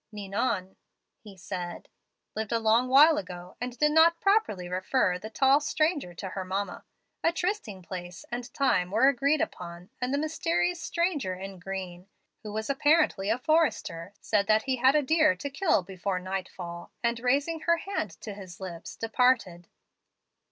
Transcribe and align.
"Ninon," 0.11 0.77
he 1.19 1.37
said, 1.37 1.87
"lived 2.35 2.51
a 2.51 2.57
long 2.57 2.87
while 2.87 3.19
ago, 3.19 3.55
and 3.61 3.77
did 3.77 3.91
not 3.91 4.19
properly 4.19 4.67
refer 4.67 5.19
the 5.19 5.29
tall 5.29 5.59
stranger 5.59 6.11
to 6.15 6.29
her 6.29 6.43
mamma. 6.43 6.83
A 7.23 7.31
trysting 7.31 7.83
place 7.83 8.25
and 8.31 8.51
time 8.51 8.89
were 8.89 9.07
agreed 9.09 9.41
upon, 9.41 9.91
and 10.01 10.11
the 10.11 10.17
mysterious 10.17 10.81
stranger 10.81 11.35
in 11.35 11.59
green, 11.59 12.07
who 12.41 12.51
was 12.51 12.67
apparently 12.67 13.29
a 13.29 13.37
forester, 13.37 14.11
said 14.19 14.47
that 14.47 14.63
he 14.63 14.77
had 14.77 14.95
a 14.95 15.03
deer 15.03 15.35
to 15.35 15.51
kill 15.51 15.83
before 15.83 16.17
nightfall; 16.17 16.91
and, 17.03 17.19
raising 17.19 17.59
her 17.59 17.77
hand 17.77 18.09
to 18.21 18.33
his 18.33 18.59
lips, 18.59 18.95
departed. 18.95 19.67